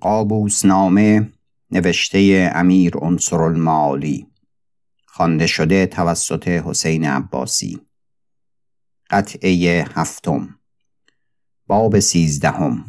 قابوس 0.00 0.64
نامه 0.64 1.32
نوشته 1.70 2.50
امیر 2.54 2.96
عنصر 2.96 3.42
المالی 3.42 4.26
خوانده 5.18 5.46
شده 5.46 5.86
توسط 5.86 6.48
حسین 6.48 7.04
عباسی. 7.04 7.80
قطعه 9.10 9.84
هفتم. 9.94 10.58
باب 11.66 11.98
سیزدهم. 11.98 12.84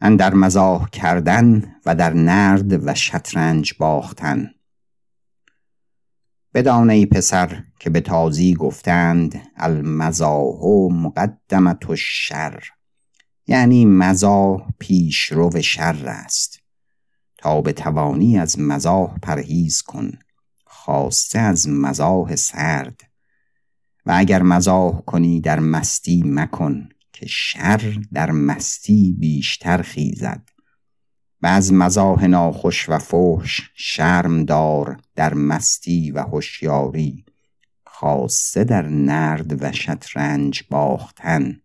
اندر 0.00 0.34
مزاح 0.34 0.88
کردن 0.88 1.74
و 1.86 1.94
در 1.94 2.12
نرد 2.12 2.86
و 2.86 2.94
شطرنج 2.94 3.74
باختن. 3.78 4.50
بدان 6.54 6.90
ای 6.90 7.06
پسر 7.06 7.62
که 7.80 7.90
به 7.90 8.00
تازی 8.00 8.54
گفتند 8.54 9.42
المزاح 9.56 10.90
مقدمت 10.92 11.90
الشر. 11.90 12.75
یعنی 13.46 13.84
مزاح 13.84 14.68
پیشرو 14.78 15.62
شر 15.62 16.06
است. 16.06 16.60
تا 17.38 17.60
به 17.60 17.72
توانی 17.72 18.38
از 18.38 18.60
مزاح 18.60 19.18
پرهیز 19.18 19.82
کن. 19.82 20.12
خاصه 20.64 21.38
از 21.38 21.68
مزاح 21.68 22.36
سرد. 22.36 23.00
و 24.06 24.12
اگر 24.16 24.42
مزاح 24.42 25.00
کنی 25.00 25.40
در 25.40 25.60
مستی 25.60 26.22
مکن 26.26 26.88
که 27.12 27.26
شر 27.26 27.98
در 28.12 28.30
مستی 28.30 29.16
بیشتر 29.18 29.82
خیزد. 29.82 30.48
و 31.42 31.46
از 31.46 31.72
مزاح 31.72 32.26
ناخوش 32.26 32.88
و 32.88 32.98
فحش 32.98 33.70
شرم 33.74 34.44
دار 34.44 35.00
در 35.14 35.34
مستی 35.34 36.10
و 36.10 36.20
هوشیاری 36.22 37.24
خاصه 37.86 38.64
در 38.64 38.88
نرد 38.88 39.62
و 39.62 39.72
شطرنج 39.72 40.62
باختن. 40.70 41.60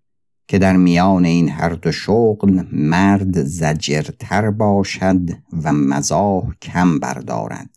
که 0.52 0.60
در 0.60 0.78
میان 0.78 1.26
این 1.26 1.50
هر 1.50 1.70
دو 1.70 1.92
شغل 1.92 2.64
مرد 2.72 3.44
زجرتر 3.44 4.52
باشد 4.52 5.30
و 5.64 5.74
مزاح 5.74 6.54
کم 6.62 7.00
بردارد. 7.00 7.70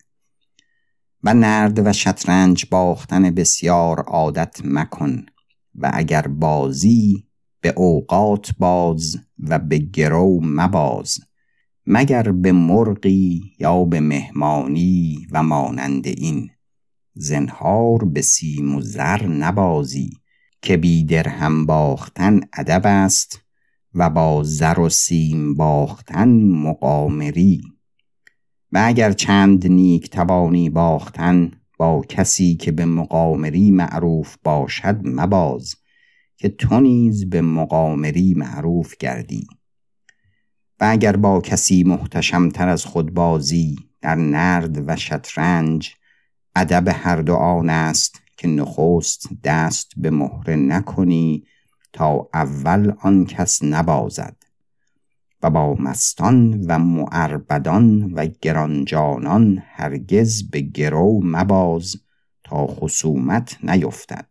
و 1.22 1.34
نرد 1.34 1.86
و 1.86 1.92
شطرنج 1.92 2.66
باختن 2.70 3.30
بسیار 3.30 4.00
عادت 4.00 4.60
مکن 4.64 5.26
و 5.74 5.90
اگر 5.94 6.22
بازی 6.26 7.28
به 7.60 7.74
اوقات 7.76 8.50
باز 8.58 9.16
و 9.38 9.58
به 9.58 9.78
گرو 9.78 10.40
مباز 10.42 11.18
مگر 11.86 12.32
به 12.32 12.52
مرغی 12.52 13.42
یا 13.58 13.84
به 13.84 14.00
مهمانی 14.00 15.26
و 15.32 15.42
مانند 15.42 16.06
این. 16.06 16.50
زنهار 17.14 18.04
به 18.04 18.22
سیم 18.22 18.74
و 18.74 18.80
زر 18.80 19.26
نبازی. 19.26 20.23
که 20.64 20.76
بی 20.76 21.04
درهم 21.04 21.66
باختن 21.66 22.40
ادب 22.52 22.82
است 22.84 23.40
و 23.94 24.10
با 24.10 24.42
زر 24.44 24.80
و 24.80 24.88
سیم 24.88 25.54
باختن 25.54 26.28
مقامری. 26.44 27.62
و 28.72 28.82
اگر 28.84 29.12
چند 29.12 29.66
نیک 29.66 30.10
توانی 30.10 30.70
باختن 30.70 31.50
با 31.78 32.02
کسی 32.08 32.56
که 32.56 32.72
به 32.72 32.84
مقامری 32.84 33.70
معروف 33.70 34.36
باشد 34.44 35.00
مباز 35.04 35.74
که 36.36 36.48
تو 36.48 36.80
نیز 36.80 37.30
به 37.30 37.40
مقامری 37.40 38.34
معروف 38.34 38.96
گردی. 38.96 39.46
و 40.80 40.84
اگر 40.84 41.16
با 41.16 41.40
کسی 41.40 41.84
محتشمتر 41.84 42.68
از 42.68 42.84
خود 42.84 43.14
بازی 43.14 43.76
در 44.00 44.14
نرد 44.14 44.88
و 44.88 44.96
شطرنج 44.96 45.94
ادب 46.56 46.88
هر 46.88 47.16
دو 47.16 47.34
آن 47.34 47.70
است 47.70 48.23
که 48.36 48.48
نخست 48.48 49.28
دست 49.44 49.92
به 49.96 50.10
مهره 50.10 50.56
نکنی 50.56 51.44
تا 51.92 52.28
اول 52.34 52.92
آن 53.00 53.26
کس 53.26 53.62
نبازد 53.62 54.36
و 55.42 55.50
با 55.50 55.74
مستان 55.74 56.64
و 56.68 56.78
معربدان 56.78 58.12
و 58.12 58.26
گرانجانان 58.42 59.62
هرگز 59.66 60.50
به 60.50 60.60
گرو 60.60 61.20
مباز 61.24 61.96
تا 62.44 62.66
خصومت 62.66 63.58
نیفتد. 63.62 64.28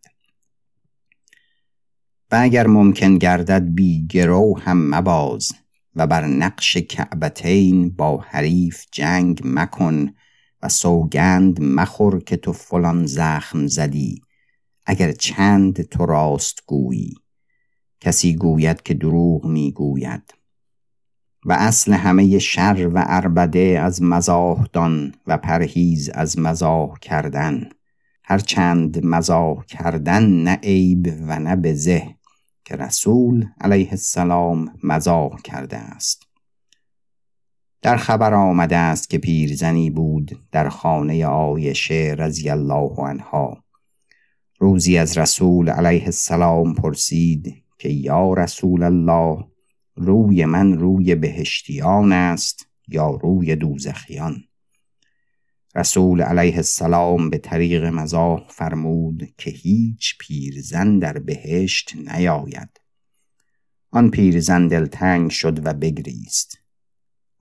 و 2.30 2.38
اگر 2.40 2.66
ممکن 2.66 3.18
گردد 3.18 3.62
بی 3.74 4.06
گرو 4.06 4.58
هم 4.58 4.94
مباز 4.94 5.52
و 5.96 6.06
بر 6.06 6.26
نقش 6.26 6.76
کعبتین 6.76 7.90
با 7.90 8.24
حریف 8.28 8.84
جنگ 8.92 9.40
مکن 9.44 10.14
و 10.64 10.68
سوگند 10.68 11.62
مخور 11.62 12.20
که 12.20 12.36
تو 12.36 12.52
فلان 12.52 13.06
زخم 13.06 13.66
زدی 13.66 14.22
اگر 14.86 15.12
چند 15.12 15.82
تو 15.82 16.06
راست 16.06 16.62
گویی. 16.66 17.14
کسی 18.00 18.34
گوید 18.34 18.82
که 18.82 18.94
دروغ 18.94 19.46
می 19.46 19.72
گوید 19.72 20.34
و 21.46 21.52
اصل 21.52 21.92
همه 21.92 22.38
شر 22.38 22.90
و 22.94 23.04
اربده 23.06 23.80
از 23.82 24.02
مزاح 24.02 24.66
دان 24.72 25.14
و 25.26 25.38
پرهیز 25.38 26.08
از 26.08 26.38
مزاح 26.38 26.98
کردن. 26.98 27.68
هرچند 28.24 29.04
مزاح 29.06 29.64
کردن 29.64 30.42
نه 30.42 30.58
عیب 30.62 31.14
و 31.26 31.38
نه 31.38 31.56
بزه 31.56 32.16
که 32.64 32.76
رسول 32.76 33.46
علیه 33.60 33.88
السلام 33.90 34.72
مزاح 34.82 35.40
کرده 35.40 35.76
است. 35.76 36.33
در 37.84 37.96
خبر 37.96 38.34
آمده 38.34 38.76
است 38.76 39.10
که 39.10 39.18
پیرزنی 39.18 39.90
بود 39.90 40.40
در 40.52 40.68
خانه 40.68 41.26
آیشه 41.26 42.14
رضی 42.18 42.50
الله 42.50 42.90
عنها. 42.96 43.64
روزی 44.58 44.98
از 44.98 45.18
رسول 45.18 45.68
علیه 45.70 46.04
السلام 46.04 46.74
پرسید 46.74 47.64
که 47.78 47.88
یا 47.88 48.32
رسول 48.32 48.82
الله 48.82 49.44
روی 49.94 50.44
من 50.44 50.72
روی 50.72 51.14
بهشتیان 51.14 52.12
است 52.12 52.66
یا 52.88 53.10
روی 53.10 53.56
دوزخیان؟ 53.56 54.44
رسول 55.74 56.22
علیه 56.22 56.56
السلام 56.56 57.30
به 57.30 57.38
طریق 57.38 57.84
مزاح 57.84 58.46
فرمود 58.48 59.28
که 59.38 59.50
هیچ 59.50 60.18
پیرزن 60.18 60.98
در 60.98 61.18
بهشت 61.18 61.92
نیاید. 61.96 62.80
آن 63.90 64.10
پیرزن 64.10 64.68
دلتنگ 64.68 65.30
شد 65.30 65.66
و 65.66 65.72
بگریست. 65.72 66.63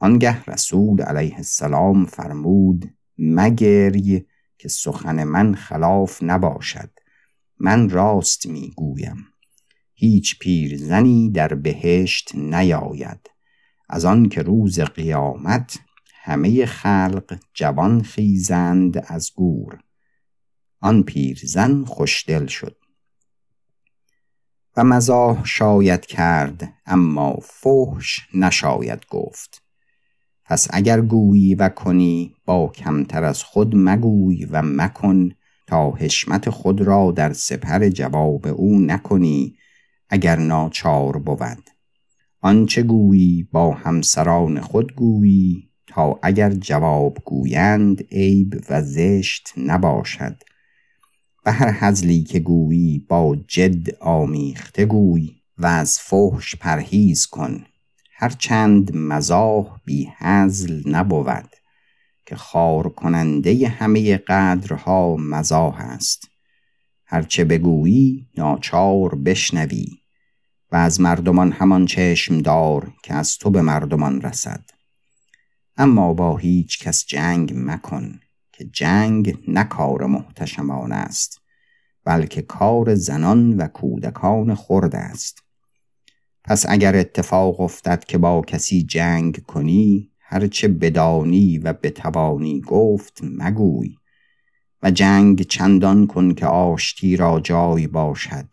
آنگه 0.03 0.44
رسول 0.44 1.02
علیه 1.02 1.36
السلام 1.36 2.06
فرمود 2.06 2.94
مگری 3.18 4.25
که 4.58 4.69
سخن 4.69 5.24
من 5.24 5.56
خلاف 5.56 6.24
نباشد. 6.24 6.90
من 7.59 7.90
راست 7.90 8.46
می‌گویم. 8.46 9.25
هیچ 9.94 10.40
پیرزنی 10.40 11.30
در 11.30 11.47
بهشت 11.47 12.36
نیاید. 12.36 13.30
از 13.90 14.06
آن 14.06 14.30
که 14.30 14.42
روز 14.42 14.80
قیامت 14.80 15.80
همه 16.13 16.66
خلق 16.66 17.40
جوان 17.53 18.02
خیزند 18.02 19.06
از 19.08 19.31
گور. 19.36 19.80
آن 20.80 21.03
پیرزن 21.03 21.84
خوشدل 21.86 22.46
شد. 22.46 22.78
و 24.78 24.84
مزاح 24.84 25.46
شاید 25.46 26.06
کرد 26.06 26.74
اما 26.86 27.38
فحش 27.42 28.19
نشاید 28.34 29.06
گفت. 29.09 29.62
پس 30.46 30.68
اگر 30.70 31.02
گویی 31.02 31.56
و 31.56 31.70
کنی 31.70 32.36
با 32.46 32.68
کمتر 32.68 33.24
از 33.24 33.44
خود 33.44 33.72
مگوی 33.76 34.46
و 34.46 34.62
مکن 34.62 35.30
تا 35.68 35.92
حشمت 35.92 36.50
خود 36.50 36.81
را 36.81 37.12
در 37.12 37.34
سپر 37.34 37.90
جواب 37.90 38.48
او 38.48 38.80
نکنی 38.80 39.56
اگر 40.09 40.36
ناچار 40.36 41.18
بود. 41.18 41.70
آنچه 42.42 42.84
گویی 42.84 43.48
با 43.52 43.72
همسران 43.72 44.59
خود 44.59 44.96
گویی 44.96 45.70
تا 45.88 46.20
اگر 46.24 46.50
جواب 46.54 47.18
گویند 47.25 48.04
عیب 48.12 48.56
و 48.70 48.81
زشت 48.81 49.54
نباشد. 49.58 50.36
و 51.46 51.52
هر 51.52 51.72
حزلی 51.72 52.24
که 52.24 52.40
گویی 52.40 53.00
با 53.00 53.38
جد 53.48 53.96
آمیخته 54.00 54.86
گوی 54.86 55.36
و 55.58 55.66
از 55.66 56.00
فحش 56.00 56.56
پرهیز 56.56 57.25
کن. 57.25 57.64
هرچند 58.23 58.95
مزاح 58.95 59.79
بی 59.85 60.09
هزل 60.18 60.89
نبود 60.89 61.56
که 62.25 62.36
خار 62.36 62.89
کننده 62.89 63.68
همه 63.68 64.18
قدرها 64.18 65.15
مزاح 65.15 65.80
است. 65.80 66.27
هرچه 67.06 67.44
بگویی 67.44 68.27
ناچار 68.38 69.15
بشنوی 69.15 69.88
و 70.71 70.75
از 70.75 71.01
مردمان 71.01 71.51
همان 71.51 71.86
چشم 71.86 72.38
دار 72.38 72.94
که 73.03 73.13
از 73.13 73.38
تو 73.38 73.50
به 73.50 73.62
مردمان 73.62 74.21
رسد. 74.21 74.63
اما 75.77 76.13
با 76.13 76.38
هیچ 76.38 76.80
کس 76.83 77.06
جنگ 77.06 77.53
مکن 77.56 78.19
که 78.51 78.65
جنگ 78.65 79.39
نه 79.48 79.63
کار 79.63 80.06
محتشمان 80.06 80.92
است 80.92 81.42
بلکه 82.06 82.42
کار 82.42 82.95
زنان 82.95 83.57
و 83.57 83.68
کودکان 83.68 84.56
خرد 84.56 84.95
است. 84.95 85.43
پس 86.44 86.66
اگر 86.69 86.95
اتفاق 86.95 87.62
افتد 87.62 88.04
که 88.04 88.18
با 88.18 88.42
کسی 88.42 88.84
جنگ 88.84 89.44
کنی 89.44 90.10
هرچه 90.19 90.68
بدانی 90.68 91.57
و 91.57 91.74
بتوانی 91.74 92.62
گفت 92.62 93.19
مگوی. 93.24 93.95
و 94.84 94.92
جنگ 94.92 95.42
چندان 95.42 96.07
کن 96.07 96.34
که 96.34 96.45
آشتی 96.45 97.18
را 97.18 97.40
جای 97.40 97.88
باشد 97.88 98.45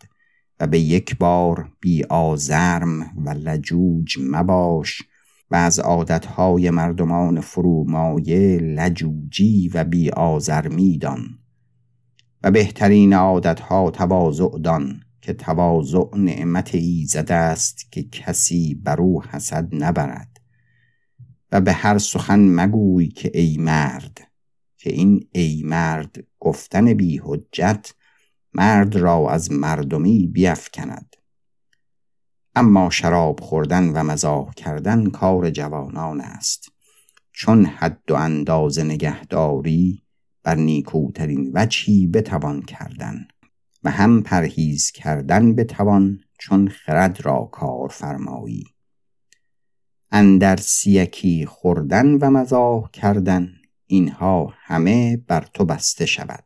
و 0.61 0.67
به 0.67 0.81
یک 0.81 1.19
بار 1.19 1.73
بی 1.81 2.05
آزرم 2.05 3.01
و 3.25 3.31
لجوج 3.31 4.19
مباش 4.21 5.03
و 5.51 5.57
از 5.57 5.79
عادتهای 5.79 6.71
مردمان 6.71 7.41
فرومایه 7.41 8.59
لجوجی 8.59 9.71
و 9.75 9.85
بی 9.85 10.11
آزر 10.11 10.69
میدان 10.69 11.39
و 12.43 12.51
بهترین 12.51 13.13
عادتها 13.13 13.91
تواضع 13.91 14.59
دان. 14.59 15.01
که 15.23 15.33
تواضع 15.33 16.17
نعمت 16.17 16.75
ایزد 16.75 17.33
است 17.33 17.93
که 17.93 18.03
کسی 18.03 18.75
بر 18.75 19.01
او 19.01 19.25
حسد 19.25 19.69
نبرد. 19.75 20.41
و 21.53 21.61
به 21.61 21.73
هر 21.73 21.99
سخن 21.99 22.41
مگوی 22.41 23.09
که 23.09 23.31
ای 23.35 23.57
مرد 23.59 24.31
که 24.77 24.93
این 24.93 25.29
ای 25.33 25.63
مرد 25.65 26.25
گفتن 26.39 26.95
بی 26.95 27.21
حجت 27.25 27.95
مرد 28.55 28.97
را 28.97 29.31
از 29.31 29.53
مردمی 29.53 30.27
بیفکند. 30.27 31.17
اما 32.55 32.91
شراب 32.91 33.41
خوردن 33.41 33.89
و 33.89 34.03
مزاح 34.03 34.55
کردن 34.55 35.11
کار 35.11 35.51
جوانان 35.51 36.21
است. 36.21 36.73
چون 37.33 37.65
حد 37.65 38.11
و 38.11 38.15
انداز 38.15 38.79
نگهداری 38.79 40.03
بر 40.43 40.55
نیکوترین 40.55 41.51
وجهی 41.55 42.07
بتوان 42.07 42.63
کردن. 42.63 43.29
و 43.85 43.91
هم 43.91 44.23
پرهیز 44.23 44.91
کردن 44.91 45.55
بتوان 45.55 46.21
چون 46.39 46.69
خرد 46.69 47.25
را 47.25 47.49
کار 47.53 47.89
فرمایی. 47.89 48.65
اندر 50.11 50.57
سیکی 50.57 51.47
خوردن 51.47 52.07
و 52.07 52.31
مزاح 52.31 52.91
کردن 52.91 53.53
اینها 53.87 54.55
همه 54.57 55.17
بر 55.17 55.49
تو 55.55 55.65
بسته 55.65 56.07
شود. 56.07 56.45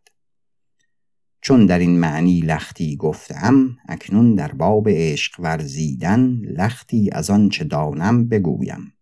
چون 1.41 1.67
در 1.67 1.79
این 1.79 2.01
معنی 2.01 2.41
لختی 2.41 2.97
گفتم 2.97 3.77
اکنون 3.89 4.35
در 4.35 4.53
باب 4.53 4.89
عشق 4.89 5.41
ورزیدن 5.41 6.21
لختی 6.31 7.11
از 7.13 7.31
آنچه 7.31 7.65
دانم 7.65 8.29
بگویم 8.29 8.93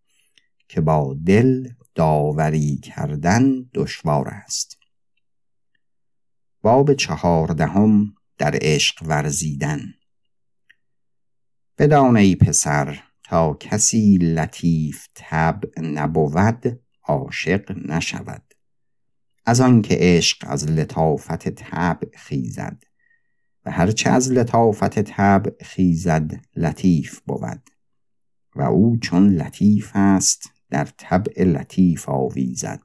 که 0.69 0.81
با 0.81 1.17
دل 1.27 1.69
داوری 1.95 2.77
کردن 2.77 3.71
دشوار 3.75 4.29
است. 4.29 4.79
باب 6.63 6.95
چهاردهم 6.95 8.15
در 8.43 8.59
عشق 8.63 9.03
ورزیدن. 9.07 9.95
بدان 11.79 12.17
ای 12.17 12.37
پسر 12.37 13.03
تا 13.25 13.55
کسی 13.55 14.17
لطیف 14.17 15.07
تب 15.15 15.61
نبود 15.83 16.81
عاشق 17.03 17.73
نشود. 17.89 18.55
از 19.47 19.61
آنکه 19.61 19.97
عشق 20.01 20.45
از 20.51 20.71
لطافت 20.71 21.49
طبع 21.49 22.17
خیزد 22.17 22.83
و 23.65 23.71
هرچه 23.71 24.11
از 24.11 24.33
لطافت 24.33 24.99
طبع 24.99 25.65
خیزد 25.65 26.41
لطیف 26.57 27.21
بود. 27.21 27.71
و 28.57 28.63
او 28.63 28.97
چون 28.97 29.35
لطیف 29.35 29.91
است 29.95 30.51
در 30.71 30.85
طبع 30.85 31.45
لطیف 31.45 32.09
آویزد. 32.09 32.83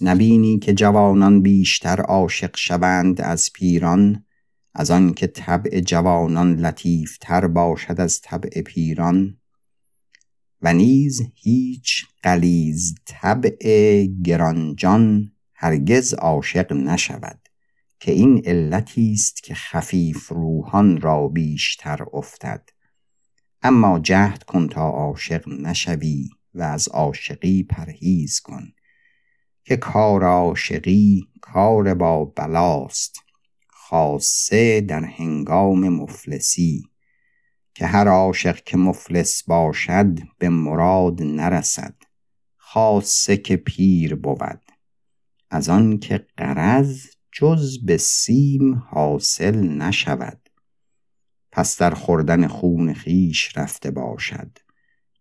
نبینی 0.00 0.58
که 0.58 0.74
جوانان 0.74 1.42
بیشتر 1.42 2.00
عاشق 2.00 2.56
شوند 2.56 3.20
از 3.20 3.50
پیران 3.52 4.24
از 4.74 4.90
آنکه 4.90 5.26
طبع 5.26 5.80
جوانان 5.80 6.56
لطیفتر 6.56 7.46
باشد 7.46 8.00
از 8.00 8.20
طبع 8.20 8.62
پیران 8.62 9.36
و 10.62 10.74
نیز 10.74 11.22
هیچ 11.34 12.06
قلیز 12.22 12.94
طبع 13.06 14.06
گرانجان 14.24 15.32
هرگز 15.54 16.14
عاشق 16.14 16.72
نشود 16.72 17.48
که 18.00 18.12
این 18.12 18.42
علتی 18.44 19.12
است 19.12 19.42
که 19.42 19.54
خفیف 19.54 20.28
روحان 20.28 21.00
را 21.00 21.28
بیشتر 21.28 22.06
افتد. 22.12 22.68
اما 23.62 23.98
جهد 23.98 24.42
کن 24.42 24.68
تا 24.68 24.88
عاشق 24.88 25.48
نشوی 25.48 26.30
و 26.54 26.62
از 26.62 26.88
عاشقی 26.88 27.62
پرهیز 27.62 28.40
کن 28.40 28.72
که 29.64 29.76
کار 29.76 30.24
عاشقی 30.24 31.28
کار 31.40 31.94
با 31.94 32.24
بلاست. 32.24 33.23
خاصه 33.94 34.80
در 34.80 35.04
هنگام 35.04 35.88
مفلسی 35.88 36.88
که 37.74 37.86
هر 37.86 38.08
عاشق 38.08 38.56
که 38.64 38.76
مفلس 38.76 39.42
باشد 39.42 40.18
به 40.38 40.48
مراد 40.48 41.22
نرسد 41.22 41.94
خاصه 42.56 43.36
که 43.36 43.56
پیر 43.56 44.14
بود. 44.14 44.60
از 45.50 45.68
آن 45.68 45.98
که 45.98 46.26
قرض 46.36 47.06
جز 47.32 47.84
به 47.84 47.96
سیم 47.96 48.74
حاصل 48.74 49.68
نشود. 49.68 50.48
پس 51.52 51.78
در 51.78 51.94
خوردن 51.94 52.46
خون 52.46 52.94
خیش 52.94 53.58
رفته 53.58 53.90
باشد. 53.90 54.58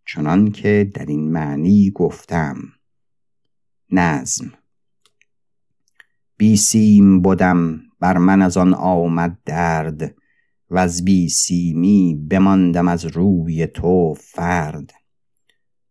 چنان 0.05 0.51
که 0.51 0.91
در 0.93 1.05
این 1.05 1.31
معنی 1.31 1.91
گفتم. 1.91 2.57
نظم 3.89 4.53
بی 6.37 6.57
سیم 6.57 7.21
بودم 7.21 7.83
بر 8.03 8.17
من 8.17 8.41
از 8.41 8.57
آن 8.57 8.73
آمد 8.73 9.37
درد 9.45 10.15
و 10.69 10.77
از 10.77 11.05
بی 11.05 11.29
سیمی 11.29 12.27
بماندم 12.29 12.87
از 12.87 13.05
روی 13.05 13.67
تو 13.67 14.13
فرد. 14.13 14.93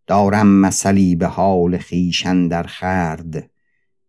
دارم 0.07 0.47
مثلی 0.47 1.17
به 1.17 1.27
حال 1.27 1.79
خویشن 1.79 2.49
در 2.49 2.63
خرد. 2.63 3.51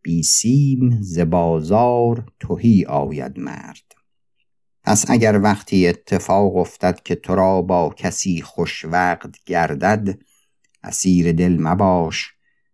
بی 0.02 0.24
سیم 0.24 1.02
ز 1.02 1.20
بازار 1.20 2.26
تهی 2.40 2.86
آید 2.86 3.40
مرد. 3.40 3.96
پس 4.84 5.10
اگر 5.10 5.40
وقتی 5.44 5.88
اتفاق 5.88 6.58
افتد 6.58 7.00
که 7.04 7.16
تو 7.16 7.36
را 7.36 7.62
با 7.62 7.94
کسی 7.98 8.42
خوش 8.42 8.86
وقت 8.86 9.44
گردد 9.46 10.20
اسیر 10.84 11.32
دل 11.32 11.58
مباش 11.60 12.32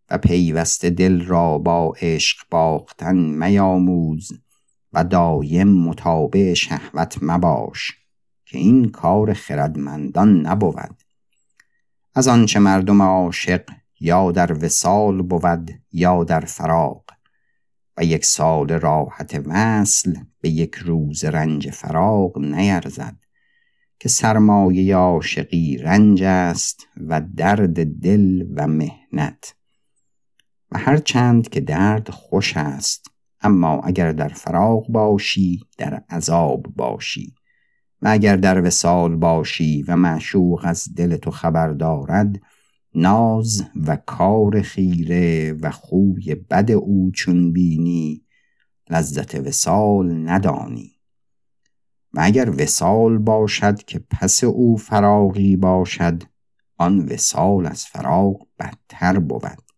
و 0.10 0.18
پیوسته 0.18 0.90
دل 0.90 1.25
را 1.25 1.58
با 1.58 1.94
عشق 2.02 2.38
باختن 2.52 3.16
میاموز. 3.16 4.32
و 4.94 5.03
دایم 5.03 5.68
متابع 5.68 6.53
شهوت 6.53 7.18
مباش 7.21 7.91
که 8.45 8.57
این 8.57 8.89
کار 8.89 9.33
خردمندان 9.33 10.47
نبود. 10.47 11.03
از 12.15 12.27
آنچه 12.27 12.59
مردم 12.59 13.01
عاشق 13.01 13.69
یا 14.00 14.31
در 14.31 14.65
وسال 14.65 15.21
بود 15.21 15.69
یا 15.91 16.24
در 16.24 16.39
فراق 16.39 17.03
و 17.97 18.03
یک 18.03 18.25
سال 18.25 18.69
راحت 18.69 19.41
وصل 19.45 20.15
به 20.41 20.50
یک 20.50 20.75
روز 20.75 21.25
رنج 21.25 21.69
فراق 21.69 22.38
نیرزد 22.38 23.15
که 24.00 24.09
سرمایه 24.09 24.95
عاشقی 24.95 25.77
رنج 25.77 26.24
است 26.24 26.88
و 27.07 27.21
درد 27.36 27.86
دل 28.01 28.45
و 28.56 28.68
مهنت 28.68 29.56
و 30.72 30.77
هر 30.77 30.98
چند 30.98 31.50
که 31.50 31.60
درد 31.60 32.10
خوش 32.10 32.58
است 32.58 33.12
اما 33.41 33.81
اگر 33.81 34.12
در 34.12 34.27
فراغ 34.27 34.88
باشی 34.88 35.60
در 35.77 36.03
عذاب 36.10 36.65
باشی. 36.75 37.34
و 38.01 38.08
اگر 38.08 38.36
در 38.36 38.62
وسال 38.62 39.15
باشی 39.15 39.84
و 39.88 39.96
معشوق 39.96 40.62
از 40.63 40.96
دل 40.96 41.17
تو 41.17 41.31
خبر 41.31 41.67
دارد 41.67 42.41
ناز 42.96 43.63
و 43.75 43.96
کار 43.96 44.62
خیره 44.62 45.53
و 45.53 45.72
خوی 45.72 46.36
بد 46.36 46.72
او 46.72 47.12
چون 47.12 47.53
بینی 47.53 48.22
لذت 48.89 49.36
وسال 49.36 50.29
ندانی. 50.29 50.91
و 52.13 52.19
اگر 52.24 52.50
وسال 52.50 53.17
باشد 53.17 53.84
که 53.84 54.00
پس 54.12 54.43
او 54.43 54.77
فراغی 54.77 55.55
باشد 55.55 56.24
آن 56.77 57.00
وسال 57.00 57.65
از 57.65 57.86
فراغ 57.86 58.48
بدتر 58.60 59.19
بود. 59.19 59.69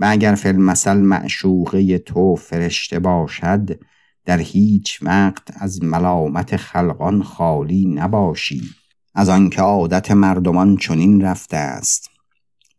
و 0.00 0.06
اگر 0.08 0.34
فی 0.34 0.48
المثل 0.48 0.96
معشوقه 0.96 1.98
تو 1.98 2.36
فرشته 2.36 2.98
باشد 2.98 3.80
در 4.24 4.38
هیچ 4.38 4.98
وقت 5.02 5.42
از 5.54 5.82
ملامت 5.82 6.56
خلقان 6.56 7.22
خالی 7.22 7.86
نباشی. 7.86 8.62
از 9.14 9.28
آنکه 9.28 9.62
عادت 9.62 10.10
مردمان 10.10 10.76
چنین 10.76 11.20
رفته 11.20 11.56
است. 11.56 12.10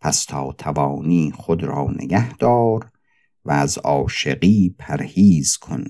پس 0.01 0.25
تا 0.25 0.51
توانی 0.51 1.33
خود 1.35 1.63
را 1.63 1.87
نگه 1.99 2.33
دار 2.33 2.91
و 3.45 3.51
از 3.51 3.77
عاشقی 3.77 4.75
پرهیز 4.79 5.57
کن 5.57 5.85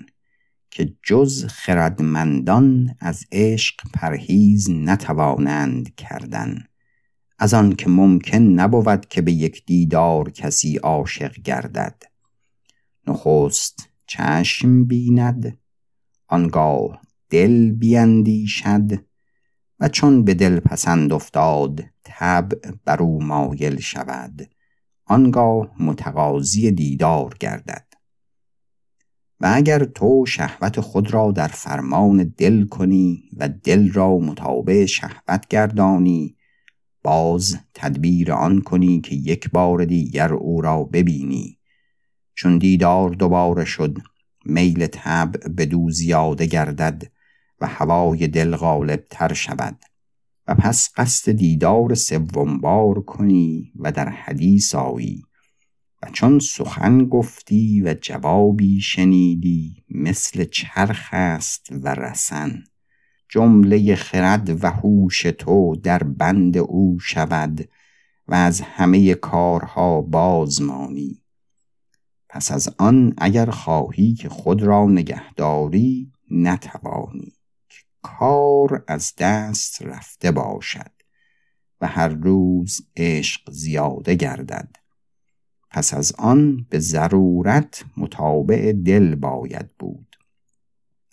که 0.72 0.93
جز 1.03 1.46
خردمندان 1.46 2.96
از 3.00 3.24
عشق 3.31 3.75
پرهیز 3.93 4.69
نتوانند 4.69 5.96
کردن. 5.96 6.63
از 7.39 7.53
آن 7.53 7.75
که 7.75 7.89
ممکن 7.89 8.38
نبود 8.38 9.06
که 9.06 9.22
به 9.22 9.32
یک 9.32 9.65
دیدار 9.65 10.29
کسی 10.29 10.77
عاشق 10.77 11.34
گردد. 11.34 12.03
نخست 13.08 13.89
چشم 14.08 14.86
بیند 14.86 15.58
آنگاه 16.27 17.01
دل 17.29 17.72
بیندیشد 17.72 19.03
و 19.79 19.89
چون 19.89 20.24
به 20.24 20.34
دل 20.34 20.60
پسند 20.60 21.13
افتاد 21.13 21.84
تب 22.03 22.51
بر 22.86 23.01
او 23.01 23.24
مایل 23.24 23.79
شود. 23.79 24.50
آنگاه 25.06 25.72
متقاضی 25.79 26.72
دیدار 26.72 27.36
گردد. 27.39 27.88
و 29.39 29.51
اگر 29.53 29.84
تو 29.86 30.25
شهوت 30.25 30.79
خود 30.79 31.13
را 31.13 31.32
در 31.32 31.48
فرمان 31.48 32.34
دل 32.38 32.65
کنی 32.65 33.29
و 33.38 33.50
دل 33.50 33.91
را 33.91 34.17
مطابع 34.17 34.86
شهوت 34.86 35.48
گردانی 35.50 36.37
باز 37.04 37.58
تدبیر 37.74 38.32
آن 38.32 38.62
کنی 38.62 39.01
که 39.01 39.16
یک 39.16 39.50
بار 39.50 39.86
دیگر 39.86 40.34
او 40.34 40.62
را 40.62 40.84
ببینی. 40.84 41.60
چون 42.36 42.58
دیدار 42.58 43.10
دوباره 43.10 43.66
شد 43.66 43.98
میل 44.46 44.88
طبع 44.88 45.48
بدو 45.48 45.89
زیاده 45.92 46.46
گردد 46.46 47.12
و 47.62 47.68
هوای 47.68 48.27
دل 48.27 48.56
غالب 48.56 49.06
تر 49.10 49.34
شود. 49.34 49.80
و 50.48 50.56
پس 50.56 50.89
قصد 50.96 51.32
دیدار 51.32 51.96
سوم 51.96 52.62
بار 52.62 53.01
کنی 53.01 53.74
و 53.80 53.92
در 53.92 54.10
حدیث 54.10 54.75
آیی. 54.75 55.24
و 56.04 56.10
چون 56.13 56.39
سخن 56.39 57.06
گفتی 57.06 57.82
و 57.82 57.96
جوابی 58.01 58.82
شنیدی 58.82 59.84
مثل 59.89 60.46
چرخ 60.46 61.10
است 61.12 61.68
و 61.72 61.96
رسن. 61.96 62.63
جمله 63.38 63.96
خرد 63.96 64.63
و 64.63 64.67
هوش 64.67 65.22
تو 65.22 65.75
در 65.75 66.03
بند 66.03 66.58
او 66.58 67.00
شود 67.00 67.70
و 68.27 68.34
از 68.34 68.62
همه 68.62 69.13
کارها 69.13 70.01
بازمانی 70.01 71.22
پس 72.29 72.51
از 72.51 72.70
آن 72.77 73.13
اگر 73.17 73.50
خواهی 73.50 74.13
که 74.13 74.29
خود 74.29 74.63
را 74.63 74.86
نگهداری 74.86 76.12
نتوانی 76.32 77.34
کار 78.01 78.84
از 78.88 79.13
دست 79.17 79.82
رفته 79.82 80.32
باشد 80.32 80.91
و 81.82 81.88
هر 81.88 82.10
روز 82.10 82.82
عشق 82.96 83.51
زیاده 83.51 84.15
گردد. 84.15 84.75
پس 85.70 85.94
از 85.94 86.13
آن 86.17 86.65
به 86.70 86.79
ضرورت 86.79 87.86
متابع 87.98 88.74
دل 88.86 89.15
باید 89.15 89.70
بود. 89.79 90.07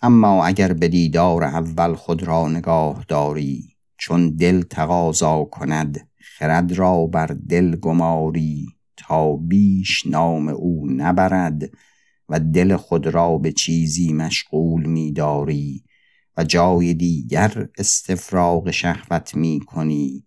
اما 0.05 0.45
اگر 0.45 0.73
به 0.73 0.87
دیدار 0.87 1.43
اول 1.43 1.95
خود 1.95 2.23
را 2.23 2.47
نگاه 2.47 3.05
داری 3.07 3.75
چون 3.97 4.35
دل 4.35 4.61
تقاضا 4.61 5.43
کند 5.43 6.09
خرد 6.17 6.71
را 6.71 7.05
بر 7.05 7.27
دل 7.49 7.75
گماری 7.75 8.65
تا 8.97 9.35
بیش 9.35 10.05
نام 10.05 10.47
او 10.47 10.87
نبرد 10.91 11.69
و 12.29 12.39
دل 12.39 12.75
خود 12.75 13.07
را 13.07 13.37
به 13.37 13.51
چیزی 13.51 14.13
مشغول 14.13 14.85
می 14.85 15.11
داری 15.11 15.83
و 16.37 16.43
جای 16.43 16.93
دیگر 16.93 17.67
استفراغ 17.77 18.71
شهوت 18.71 19.35
می 19.35 19.59
کنی 19.59 20.25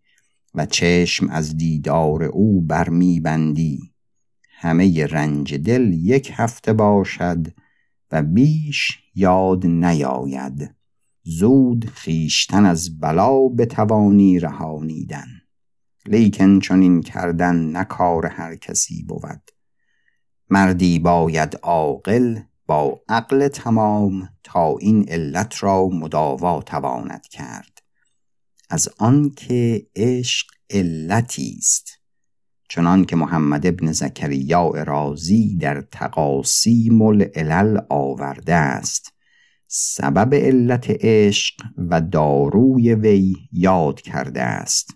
و 0.55 0.67
چشم 0.67 1.31
از 1.31 1.57
دیدار 1.57 2.23
او 2.23 2.61
بر 2.61 2.89
می 2.89 3.21
بندی 3.21 3.95
همه 4.51 5.07
رنج 5.07 5.55
دل 5.55 5.93
یک 5.93 6.33
هفته 6.35 6.73
باشد 6.73 7.47
و 8.11 8.23
بیش 8.23 8.99
یاد 9.15 9.67
نیاید. 9.67 10.75
زود 11.23 11.85
خیشتن 11.85 12.67
از 12.67 13.00
بلا 13.00 13.49
بتوانی 13.49 14.38
رهانیدن. 14.38 15.27
لیکن 16.07 16.61
چون 16.61 16.83
این 16.83 17.03
کردن 17.03 17.77
نکار 17.77 18.27
هر 18.27 18.57
کسی 18.57 19.03
بود. 19.03 19.50
مردی 20.50 20.99
باید 20.99 21.57
عاقل 21.62 22.41
با 22.67 23.03
عقل 23.09 23.49
تمام 23.49 24.29
تا 24.45 24.77
این 24.81 25.09
علت 25.09 25.62
را 25.62 25.88
مداوا 25.88 26.62
تواند 26.62 27.27
کرد. 27.27 27.83
از 28.71 28.88
آنکه 28.99 29.87
عشق 29.97 30.47
علتی 30.71 31.55
است. 31.59 31.98
چنان 32.69 33.05
که 33.05 33.17
محمد 33.17 33.67
ابن 33.67 33.93
زکریا 33.93 34.71
رازی 34.71 35.57
در 35.57 35.81
تقاسیم 35.81 37.03
العلل 37.03 37.81
آورده 37.89 38.55
است. 38.55 39.13
سبب 39.69 40.35
علت 40.35 40.87
عشق 40.91 41.55
و 41.77 42.01
داروی 42.01 42.95
وی 42.95 43.37
یاد 43.53 44.01
کرده 44.01 44.43
است. 44.43 44.95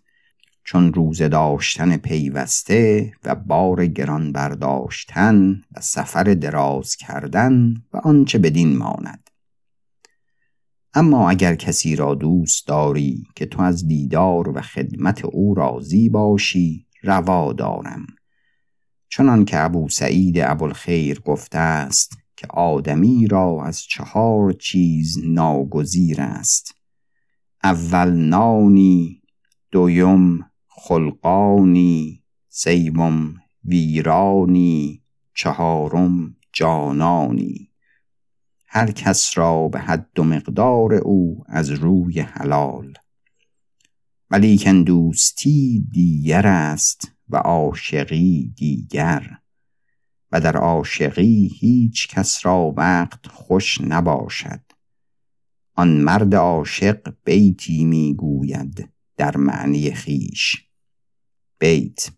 چون 0.64 0.93
روزه 0.93 1.29
داشتن 1.29 1.97
پیوسته 1.97 3.12
و 3.25 3.35
بار 3.35 3.87
گران 3.87 4.33
برداشتن 4.33 5.62
و 5.76 5.81
سفر 5.81 6.25
دراز 6.25 6.97
کردن 6.97 7.75
و 7.93 7.97
آنچه 7.97 8.38
بدین 8.38 8.76
ماند. 8.76 9.31
اما 10.95 11.31
اگر 11.31 11.55
کسی 11.55 11.97
را 11.97 12.14
دوست 12.14 12.67
داری 12.67 13.26
که 13.37 13.47
تو 13.47 13.62
از 13.62 13.88
دیدار 13.88 14.49
و 14.49 14.61
خدمت 14.61 15.25
او 15.25 15.55
راضی 15.55 16.09
باشی 16.09 16.87
روا 17.02 17.52
دارم. 17.52 18.06
چنان 19.09 19.44
که 19.44 19.64
ابو 19.64 19.88
سعید 19.88 20.38
ابوالخیر 20.38 21.21
گفته 21.21 21.59
است 21.59 22.16
که 22.37 22.47
آدمی 22.50 23.26
را 23.26 23.64
از 23.64 23.82
چهار 23.82 24.52
چیز 24.52 25.18
ناگزیر 25.25 26.21
است. 26.21 26.75
اول 27.64 28.11
نانی 28.11 29.23
دویم 29.71 30.50
خلقانی 30.68 32.25
سیوم 32.49 33.35
ویرانی 33.64 35.02
چهارم 35.35 36.37
جانانی. 36.52 37.71
هر 38.66 38.90
کس 38.90 39.38
را 39.38 39.68
به 39.68 39.78
حد 39.78 40.18
و 40.18 40.25
مقدار 40.25 40.94
او 40.94 41.44
از 41.47 41.71
روی 41.71 42.21
حلال 42.21 42.94
ولیکن 44.33 44.83
دوستی 44.83 45.87
دیگر 45.91 46.47
است 46.47 47.12
و 47.29 47.37
عاشقی 47.37 48.53
دیگر. 48.57 49.39
و 50.33 50.41
در 50.41 50.57
عاشقی 50.57 51.51
هیچ 51.59 52.09
کس 52.09 52.47
را 52.47 52.75
وقت 52.77 53.27
خوش 53.27 53.81
نباشد. 53.81 54.61
آن 55.75 55.89
مرد 55.89 56.35
عاشق 56.35 57.15
بیتی 57.25 57.85
می‌گوید 57.85 58.89
در 59.17 59.37
معنی 59.37 59.91
خیش 59.91 60.57
بیت 61.59 62.11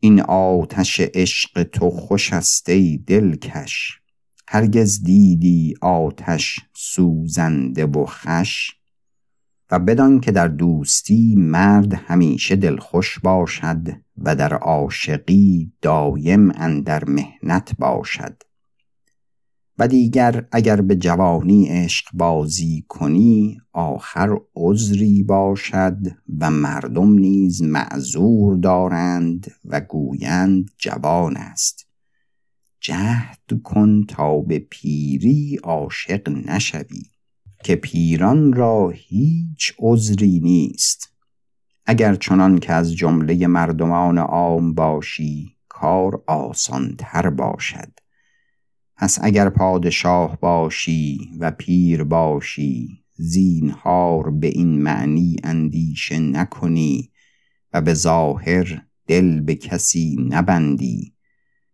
این 0.00 0.20
آتش 0.20 1.00
عشق 1.00 1.62
تو 1.62 1.90
خوش 1.90 2.32
است 2.32 2.68
ای 2.68 2.96
دلکش. 3.06 4.00
هرگز 4.48 5.02
دیدی 5.02 5.74
آتش 5.80 6.60
سوزنده 6.74 7.86
و 7.86 8.06
خش. 8.06 8.79
و 9.70 9.78
بدان 9.78 10.20
که 10.20 10.32
در 10.32 10.48
دوستی 10.48 11.34
مرد 11.38 11.94
همیشه 11.94 12.56
دلخوش 12.56 13.18
باشد 13.18 13.88
و 14.18 14.36
در 14.36 14.54
عاشقی 14.54 15.72
دایم 15.82 16.50
اندر 16.50 17.04
مهنت 17.04 17.72
باشد. 17.78 18.42
و 19.78 19.88
دیگر 19.88 20.46
اگر 20.52 20.80
به 20.80 20.96
جوانی 20.96 21.66
عشق 21.68 22.06
بازی 22.14 22.84
کنی 22.88 23.60
آخر 23.72 24.36
عذری 24.56 25.22
باشد 25.22 25.98
و 26.40 26.50
مردم 26.50 27.12
نیز 27.12 27.62
معذور 27.62 28.56
دارند 28.56 29.52
و 29.64 29.80
گویند 29.80 30.70
جوان 30.78 31.36
است. 31.36 31.86
جهد 32.80 33.62
کن 33.64 34.04
تا 34.08 34.40
به 34.40 34.58
پیری 34.58 35.58
عاشق 35.62 36.28
نشوی. 36.28 37.02
که 37.64 37.76
پیران 37.76 38.52
را 38.52 38.88
هیچ 38.94 39.72
عذری 39.78 40.40
نیست. 40.40 41.12
اگر 41.86 42.14
چنان 42.14 42.58
که 42.58 42.72
از 42.72 42.94
جمله 42.94 43.46
مردمان 43.46 44.18
عام 44.18 44.74
باشی 44.74 45.56
کار 45.68 46.22
آسان 46.26 46.94
تر 46.98 47.30
باشد. 47.30 47.92
پس 48.96 49.18
اگر 49.22 49.48
پادشاه 49.48 50.40
باشی 50.40 51.30
و 51.40 51.50
پیر 51.50 52.04
باشی 52.04 53.04
زینهار 53.16 54.30
به 54.30 54.46
این 54.46 54.82
معنی 54.82 55.36
اندیشه 55.44 56.18
نکنی 56.18 57.10
و 57.72 57.80
به 57.80 57.94
ظاهر 57.94 58.82
دل 59.06 59.40
به 59.40 59.54
کسی 59.54 60.16
نبندی. 60.28 61.14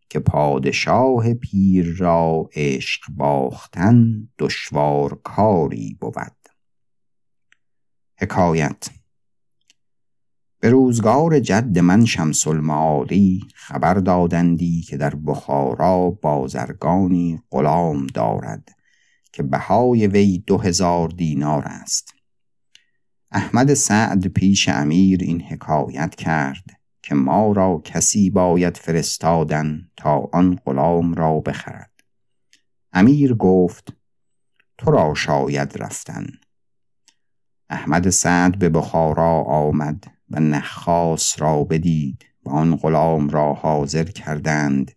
که 0.08 0.18
پادشاه 0.18 1.34
پیر 1.34 1.96
را 1.98 2.48
عشق 2.54 3.02
باختن 3.10 4.28
دشوار 4.38 5.20
کاری 5.24 5.98
بود. 6.00 6.36
حکایت 8.18 8.90
به 10.60 10.70
روزگار 10.70 11.40
جد 11.40 11.78
من 11.78 12.04
شمس 12.04 12.46
المعالی 12.46 13.44
خبر 13.54 13.94
دادندی 13.94 14.82
که 14.82 14.96
در 14.96 15.14
بخارا 15.14 16.10
بازرگانی 16.10 17.42
غلام 17.50 18.06
دارد 18.06 18.68
که 19.32 19.42
بهای 19.42 20.06
وی 20.06 20.38
دو 20.38 20.58
هزار 20.58 21.08
دینار 21.08 21.62
است. 21.64 22.14
احمد 23.30 23.74
سعد 23.74 24.26
پیش 24.26 24.68
امیر 24.68 25.20
این 25.22 25.42
حکایت 25.42 26.14
کرد. 26.14 26.75
که 27.06 27.14
ما 27.14 27.52
را 27.52 27.82
کسی 27.84 28.30
باید 28.30 28.76
فرستادن 28.76 29.90
تا 29.96 30.30
آن 30.32 30.58
غلام 30.64 31.14
را 31.14 31.40
بخرد. 31.40 31.90
امیر 32.92 33.34
گفت 33.34 33.92
تو 34.78 34.90
را 34.90 35.14
شاید 35.14 35.72
رفتن. 35.78 36.26
احمد 37.68 38.10
سعد 38.10 38.58
به 38.58 38.68
بخارا 38.68 39.42
آمد 39.42 40.04
و 40.30 40.40
نخاس 40.40 41.40
را 41.40 41.64
بدید 41.64 42.24
و 42.44 42.50
آن 42.50 42.76
غلام 42.76 43.30
را 43.30 43.54
حاضر 43.54 44.04
کردند 44.04 44.92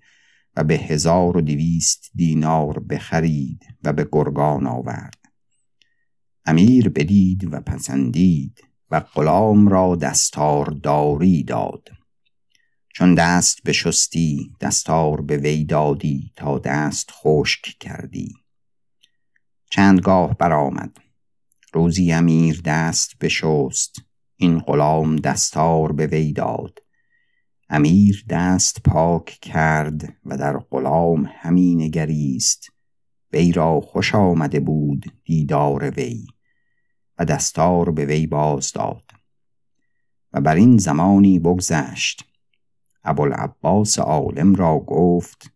و 0.55 0.63
به 0.63 0.77
هزار 0.77 1.37
و 1.37 1.41
دویست 1.41 2.11
دینار 2.15 2.79
بخرید 2.79 3.65
و 3.83 3.93
به 3.93 4.07
گرگان 4.11 4.67
آورد. 4.67 5.19
امیر 6.45 6.89
بدید 6.89 7.53
و 7.53 7.61
پسندید 7.61 8.63
و 8.91 8.99
غلام 8.99 9.67
را 9.67 9.95
دستار 9.95 10.65
داری 10.65 11.43
داد. 11.43 11.98
چون 12.99 13.13
دست 13.15 13.63
بشستی 13.63 14.55
دستار 14.61 15.21
به 15.21 15.37
وی 15.37 15.65
دادی 15.65 16.31
تا 16.35 16.59
دست 16.59 17.09
خشک 17.11 17.61
کردی. 17.79 18.33
چندگاه 19.71 20.37
برآمد. 20.37 20.97
روزی 21.73 22.11
امیر 22.11 22.61
دست 22.65 23.17
بشست 23.21 23.95
این 24.35 24.59
غلام 24.59 25.15
دستار 25.15 25.91
به 25.91 26.07
وی 26.07 26.33
داد. 26.33 26.79
امیر 27.69 28.25
دست 28.29 28.81
پاک 28.81 29.25
کرد 29.25 30.15
و 30.25 30.37
در 30.37 30.57
غلام 30.57 31.29
همی 31.35 31.75
نگریست. 31.75 32.67
وی 33.33 33.51
را 33.51 33.79
خوش 33.81 34.15
آمده 34.15 34.59
بود 34.59 35.05
دیدار 35.25 35.89
وی 35.89 36.27
و 37.19 37.25
دستار 37.25 37.91
به 37.91 38.05
وی 38.05 38.27
باز 38.27 38.71
داد 38.71 39.03
و 40.33 40.41
بر 40.41 40.55
این 40.55 40.77
زمانی 40.77 41.39
بگذشت. 41.39 42.25
ابوالعباس 43.03 43.99
عالم 43.99 44.55
را 44.55 44.79
گفت 44.79 45.51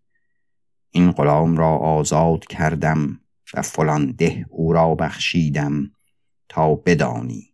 این 0.91 1.11
غلام 1.11 1.57
را 1.57 1.77
آزاد 1.77 2.45
کردم 2.45 3.19
و 3.53 3.61
فلان 3.61 4.11
ده 4.11 4.45
او 4.49 4.73
را 4.73 4.95
بخشیدم 4.95 5.91
تا 6.49 6.75
بدانی. 6.75 7.49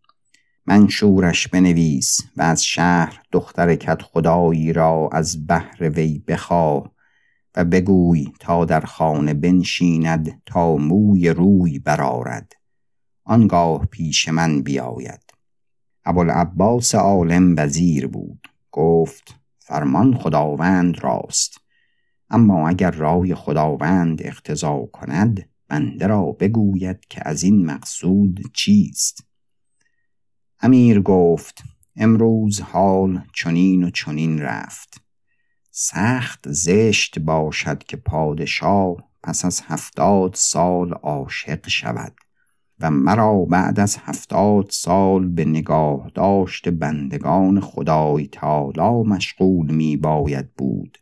منشورش 0.66 1.48
بنویس 1.48 2.20
و 2.38 2.42
از 2.42 2.66
شهر 2.66 3.22
دختر 3.32 3.76
کت 3.76 4.02
خدایی 4.02 4.74
را 4.74 5.10
از 5.12 5.48
بهر 5.48 5.90
وی 5.90 6.24
بخواه 6.28 6.92
و 7.56 7.66
بگوی 7.66 8.34
تا 8.40 8.66
در 8.66 8.82
خانه 8.82 9.34
بنشیند 9.34 10.42
تا 10.46 10.76
موی 10.76 11.30
روی 11.30 11.80
برارد 11.80 12.54
آنگاه 13.24 13.86
پیش 13.86 14.30
من 14.30 14.62
بیاید. 14.62 15.22
ابوالعباس 16.06 16.96
عالم 16.96 17.56
وزیر 17.58 18.08
بود. 18.08 18.48
گفت 18.72 19.39
فرمان 19.70 20.18
خداوند 20.18 21.04
راست. 21.04 21.62
اما 22.30 22.70
اگر 22.70 22.92
رای 22.92 23.36
خداوند 23.36 24.22
اقتضا 24.24 24.86
کند 24.94 25.50
بنده 25.68 26.08
را 26.08 26.26
بگوید 26.32 27.00
که 27.10 27.22
از 27.26 27.44
این 27.44 27.66
مقصود 27.66 28.52
چیست. 28.54 29.24
امیر 30.60 31.02
گفت 31.02 31.64
امروز 31.96 32.62
حال 32.62 33.22
چنین 33.34 33.84
و 33.84 33.90
چنین 33.90 34.42
رفت. 34.42 35.02
سخت 35.72 36.52
زشت 36.52 37.20
باشد 37.20 37.84
که 37.84 37.98
پادشاه 37.98 38.96
پس 39.24 39.46
از 39.46 39.62
هفتاد 39.68 40.34
سال 40.34 40.94
عاشق 40.94 41.68
شود. 41.68 42.16
و 42.80 42.92
مرا 42.92 43.46
بعد 43.46 43.80
از 43.80 43.98
هفتاد 43.98 44.68
سال 44.70 45.28
به 45.28 45.46
نگاه 45.46 46.12
داشت 46.14 46.70
بندگان 46.70 47.60
خدای 47.60 48.28
تعالی 48.28 49.10
مشغول 49.10 49.72
می 49.72 49.98
باید 49.98 50.54
بود 50.54 50.98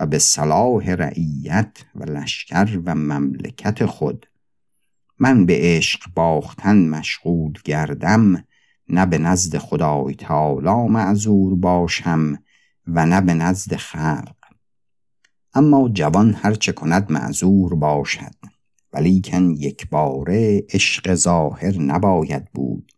و 0.00 0.06
به 0.06 0.18
صلاح 0.18 0.90
رعیت 0.90 1.84
و 1.94 2.04
لشکر 2.04 2.80
و 2.84 2.94
مملکت 2.94 3.86
خود. 3.86 4.26
من 5.18 5.46
به 5.46 5.58
عشق 5.60 6.00
باختن 6.14 6.88
مشغول 6.88 7.52
گردم 7.64 8.44
نه 8.88 9.06
به 9.06 9.18
نزد 9.18 9.58
خدای 9.58 10.14
تعالی 10.14 10.88
معذور 10.88 11.54
باشم 11.54 12.38
و 12.86 13.06
نه 13.06 13.20
به 13.20 13.34
نزد 13.34 13.76
خلق. 13.76 14.36
اما 15.54 15.88
جوان 15.88 16.34
هرچه 16.42 16.72
کند 16.72 17.12
معذور 17.12 17.74
باشد. 17.74 18.53
ولیکن 18.94 19.50
یک 19.50 19.88
باره 19.90 20.66
عشق 20.70 21.14
ظاهر 21.14 21.78
نباید 21.78 22.52
بود. 22.52 22.92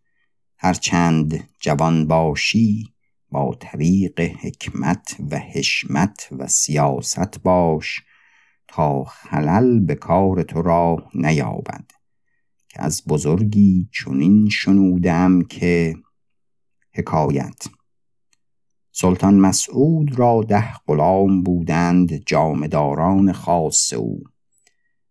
هرچند 0.59 1.49
جوان 1.61 2.07
باشی 2.07 2.95
با 3.31 3.57
طریق 3.61 4.21
حکمت 4.21 5.17
و 5.31 5.39
حشمت 5.39 6.29
و 6.39 6.47
سیاست 6.47 7.43
باش 7.43 8.03
تا 8.69 9.05
خلل 9.05 9.81
به 9.81 9.95
کار 9.95 10.43
تو 10.43 10.63
را 10.63 11.11
نیابد. 11.15 11.91
که 12.69 12.83
از 12.83 13.03
بزرگی 13.09 13.89
چنین 13.93 14.49
شنودم 14.49 15.43
که 15.43 15.95
حکایت 16.95 17.65
سلطان 18.93 19.35
مسعود 19.35 20.19
را 20.19 20.45
ده 20.49 20.73
غلام 20.87 21.43
بودند 21.43 22.15
جامداران 22.15 23.33
خاص 23.33 23.93
او. 23.93 24.23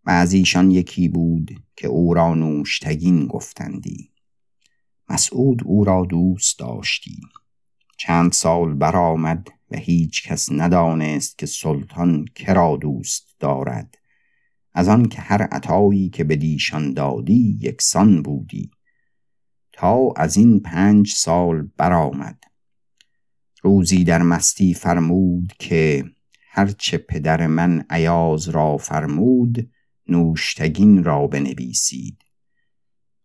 و 0.06 0.10
از 0.10 0.32
ایشان 0.32 0.70
یکی 0.70 1.08
بود 1.08 1.50
که 1.76 1.88
او 1.88 2.14
را 2.14 2.34
نوشتگین 2.34 3.26
گفتندی. 3.26 4.10
مسعود 5.08 5.62
او 5.64 5.84
را 5.84 6.04
دوست 6.04 6.58
داشتی. 6.58 7.20
چند 7.98 8.32
سال 8.32 8.74
برآمد 8.74 9.48
و 9.70 9.76
هیچ 9.76 10.28
کس 10.28 10.52
ندانست 10.52 11.38
که 11.38 11.46
سلطان 11.46 12.24
کرا 12.34 12.76
دوست 12.76 13.36
دارد. 13.40 13.94
از 14.74 14.88
آن 14.88 15.08
که 15.08 15.20
هر 15.20 15.42
عطایی 15.42 16.08
که 16.08 16.24
به 16.24 16.36
دیشان 16.36 16.92
دادی 16.92 17.58
یکسان 17.60 18.22
بودی. 18.22 18.70
تا 19.72 20.12
از 20.16 20.36
این 20.36 20.60
پنج 20.60 21.12
سال 21.12 21.70
برآمد. 21.76 22.38
روزی 23.62 24.04
در 24.04 24.22
مستی 24.22 24.74
فرمود 24.74 25.52
که 25.58 26.04
هرچه 26.50 26.98
پدر 26.98 27.46
من 27.46 27.84
عیاز 27.90 28.48
را 28.48 28.76
فرمود 28.76 29.70
نوشتگین 30.08 31.04
را 31.04 31.26
بنویسید. 31.26 32.18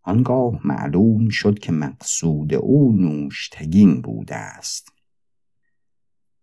آنگاه 0.04 0.68
معلوم 0.68 1.30
شد 1.30 1.60
که 1.60 1.72
مقصود 1.72 2.54
او 2.54 2.92
نوشتگین 2.92 4.02
بوده 4.02 4.36
است. 4.36 4.92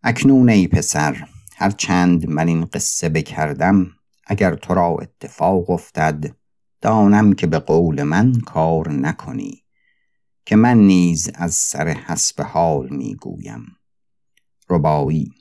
اکنون 0.03 0.49
ای 0.49 0.69
پسر 0.69 1.29
هرچند 1.57 2.31
من 2.31 2.49
این 2.49 2.65
قصه 2.65 3.09
بکردم 3.09 3.87
اگر 4.27 4.55
تو 4.55 4.75
را 4.75 4.97
اتفاق 5.03 5.71
افتد 5.71 6.37
دانم 6.81 7.33
که 7.33 7.47
به 7.47 7.59
قول 7.59 8.03
من 8.03 8.33
کار 8.33 8.93
نکنی 8.93 9.63
که 10.47 10.57
من 10.57 10.79
نیز 10.79 11.31
از 11.35 11.55
سر 11.55 11.89
حسب 11.89 12.43
حال 12.43 12.89
می‌گویم. 12.89 13.77
ربایی 14.71 15.33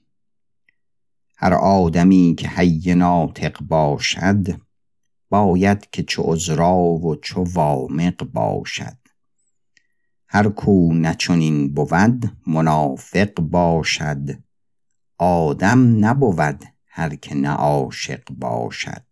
هر 1.37 1.53
آدمی 1.53 2.35
که 2.37 2.47
حی 2.47 2.95
ناطق 2.95 3.61
باشد 3.61 4.66
باید 5.29 5.89
که 5.91 6.03
چو 6.03 6.23
عذرا 6.25 6.75
و 6.77 7.15
چو 7.15 7.43
وامق 7.43 8.23
باشد. 8.23 8.97
هر 10.29 10.49
کو 10.49 10.93
نچنین 10.93 11.73
بود 11.73 12.31
منافق 12.47 13.33
باشد. 13.33 14.43
آدم 15.17 16.05
نبود 16.05 16.63
هر 16.87 17.15
که 17.15 17.35
نه 17.35 17.49
عاشق 17.49 18.23
باشد. 18.31 19.03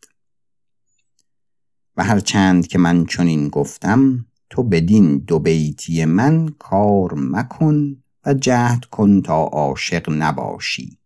و 1.97 2.03
هر 2.03 2.19
چند 2.19 2.67
که 2.67 2.77
من 2.77 3.05
چنین 3.05 3.49
گفتم 3.49 4.25
تو 4.49 4.63
بدین 4.63 5.17
دو 5.17 5.39
بیتی 5.39 6.05
من 6.05 6.47
کار 6.47 7.13
مکن 7.17 8.03
و 8.25 8.33
جهد 8.33 8.85
کن 8.85 9.21
تا 9.21 9.43
عاشق 9.43 10.09
نباشی. 10.09 10.99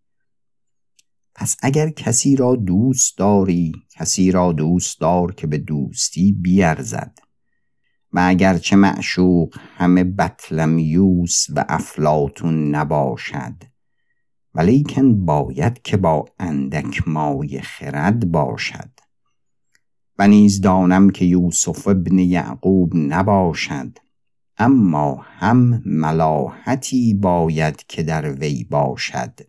پس 1.40 1.56
اگر 1.62 1.90
کسی 1.90 2.36
را 2.36 2.56
دوست 2.56 3.18
داری 3.18 3.72
کسی 3.92 4.32
را 4.32 4.52
دوست 4.54 5.00
دار 5.00 5.34
که 5.34 5.48
به 5.48 5.58
دوستی 5.58 6.32
بیارزد 6.32 7.20
و 8.14 8.20
اگرچه 8.28 8.76
معشوق 8.76 9.56
همه 9.78 10.04
بطلمیوس 10.04 11.46
و 11.56 11.66
افلاتون 11.70 12.76
نباشد. 12.76 13.54
ولیکن 14.56 15.26
باید 15.26 15.82
که 15.82 15.98
با 15.98 16.26
اندک 16.40 17.08
مای 17.08 17.62
خرد 17.62 18.32
باشد. 18.32 18.90
و 20.18 20.28
نیز 20.28 20.62
دانم 20.62 21.10
که 21.10 21.26
یوسف 21.26 21.88
ابن 21.88 22.20
یعقوب 22.20 22.96
نباشد. 22.96 23.98
اما 24.58 25.16
هم 25.22 25.82
ملاحتی 25.86 27.14
باید 27.14 27.84
که 27.88 28.04
در 28.04 28.32
وی 28.32 28.64
باشد. 28.64 29.40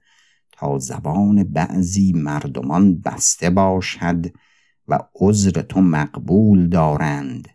زبان 0.78 1.44
بعضی 1.44 2.12
مردمان 2.12 3.00
بسته 3.00 3.50
باشد 3.50 4.26
و 4.88 4.98
عذر 5.14 5.62
تو 5.62 5.80
مقبول 5.80 6.68
دارند. 6.68 7.48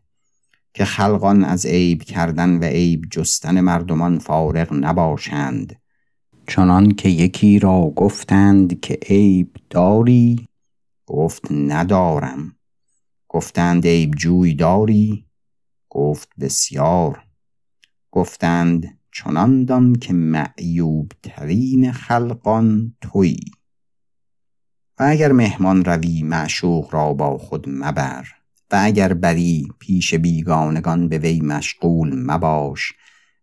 که 0.73 0.85
خلقان 0.85 1.43
از 1.43 1.65
عیب 1.65 2.03
کردن 2.03 2.59
و 2.59 2.63
عیب 2.63 3.05
جستن 3.11 3.61
مردمان 3.61 4.19
فارغ 4.19 4.73
نباشند. 4.73 5.81
چنان 6.47 6.91
که 6.91 7.09
یکی 7.09 7.59
را 7.59 7.93
گفتند 7.95 8.79
که 8.79 8.99
عیب 9.09 9.55
داری؟ 9.69 10.47
گفت 11.05 11.51
ندارم. 11.51 12.55
گفتند 13.29 13.87
عیب 13.87 14.11
جوی 14.15 14.53
داری؟ 14.53 15.25
گفت 15.89 16.29
بسیار. 16.39 17.23
گفتند 18.11 18.97
چنان 19.17 19.65
دان 19.65 19.95
که 19.95 20.13
معیوب 20.13 21.11
ترین 21.23 21.91
خلقان 21.91 22.95
تویی 23.01 23.51
و 24.99 25.03
اگر 25.03 25.31
مهمان 25.31 25.85
روی 25.85 26.23
معشوق 26.23 26.93
را 26.93 27.13
با 27.13 27.37
خود 27.37 27.69
مبر 27.69 28.27
و 28.71 28.79
اگر 28.83 29.13
بری 29.13 29.67
پیش 29.79 30.13
بیگانگان 30.13 31.09
به 31.09 31.17
وی 31.17 31.41
مشغول 31.41 32.25
مباش 32.25 32.93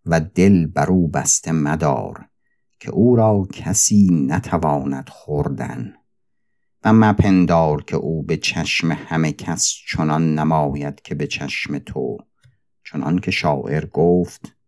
و 0.06 0.20
دل 0.20 0.66
بر 0.66 0.90
او 0.90 1.08
بسته 1.08 1.52
مدار 1.52 2.28
که 2.80 2.90
او 2.90 3.16
را 3.16 3.46
کسی 3.52 4.26
نتواند 4.28 5.08
خوردن 5.08 5.94
و 6.84 6.92
مپندار 6.92 7.82
که 7.82 7.96
او 7.96 8.22
به 8.22 8.36
چشم 8.36 8.92
همه 8.92 9.32
کس 9.32 9.74
چنان 9.88 10.34
نماید 10.34 11.02
که 11.02 11.14
به 11.14 11.26
چشم 11.26 11.78
تو. 11.78 12.18
چنان 12.84 13.18
که 13.18 13.30
شاعر 13.30 13.86
گفت 13.86 14.61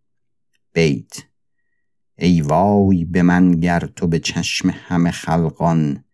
بیت. 0.74 1.24
ای 2.18 2.40
وای 2.40 3.04
به 3.04 3.22
من 3.22 3.50
گر 3.50 3.80
تو 3.80 4.06
به 4.06 4.18
چشم 4.18 4.70
همه 4.70 5.10
خلقان 5.10 6.04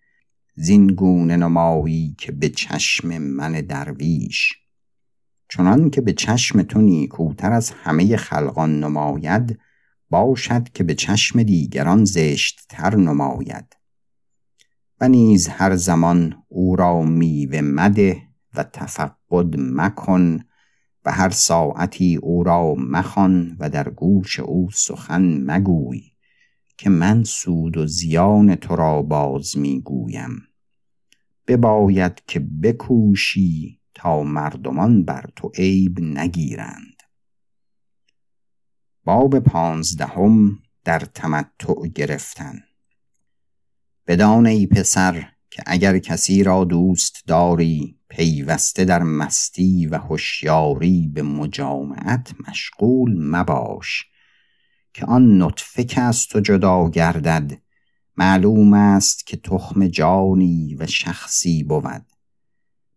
زین 0.54 0.86
گونه 0.86 1.36
نمایی 1.36 2.14
که 2.18 2.32
به 2.32 2.48
چشم 2.48 3.18
من 3.18 3.52
درویش. 3.52 4.52
چنان 5.48 5.90
که 5.90 6.00
به 6.00 6.12
چشم 6.12 6.62
تو 6.62 6.80
نیکوتر 6.80 7.52
از 7.52 7.70
همه 7.70 8.16
خلقان 8.16 8.80
نماید 8.80 9.58
باشد 10.10 10.68
که 10.68 10.84
به 10.84 10.94
چشم 10.94 11.42
دیگران 11.42 12.04
زشت 12.04 12.60
تر 12.68 12.96
نماید. 12.96 13.76
و 15.00 15.08
نیز 15.08 15.48
هر 15.48 15.76
زمان 15.76 16.42
او 16.48 16.76
را 16.76 17.02
میوه 17.02 17.60
مده 17.60 18.22
و 18.54 18.64
تفقد 18.64 19.54
مکن 19.58 20.40
و 21.04 21.12
هر 21.12 21.30
ساعتی 21.30 22.16
او 22.16 22.42
را 22.44 22.74
مخوان 22.74 23.56
و 23.60 23.70
در 23.70 23.90
گوش 23.90 24.40
او 24.40 24.70
سخن 24.70 25.44
مگوی 25.44 26.02
که 26.78 26.90
من 26.90 27.24
سود 27.24 27.76
و 27.76 27.86
زیان 27.86 28.54
تو 28.54 28.76
را 28.76 29.02
باز 29.02 29.58
می‌گویم 29.58 30.42
بباید 31.46 32.22
که 32.26 32.40
بکوشی 32.40 33.80
تا 33.94 34.22
مردمان 34.22 35.04
بر 35.04 35.24
تو 35.36 35.52
عیب 35.54 36.00
نگیرند. 36.00 37.02
باب 39.04 39.38
پانزدهم 39.38 40.58
در 40.84 40.98
تمتع 40.98 41.88
گرفتن. 41.94 42.60
بدان 44.06 44.46
ای 44.46 44.66
پسر 44.66 45.28
که 45.50 45.62
اگر 45.66 45.98
کسی 45.98 46.42
را 46.42 46.64
دوست 46.64 47.22
داری 47.26 47.99
پیوسته 48.10 48.84
در 48.84 49.02
مستی 49.02 49.86
و 49.86 49.98
هوشیاری 49.98 51.10
به 51.14 51.22
مجامعت 51.22 52.34
مشغول 52.48 53.16
مباش 53.18 54.04
که 54.94 55.06
آن 55.06 55.42
نطفه 55.42 55.84
که 55.84 56.00
از 56.00 56.26
تو 56.26 56.40
جدا 56.40 56.88
گردد 56.88 57.52
معلوم 58.16 58.74
است 58.74 59.26
که 59.26 59.36
تخم 59.36 59.86
جانی 59.86 60.74
و 60.74 60.86
شخصی 60.86 61.62
بود. 61.62 62.06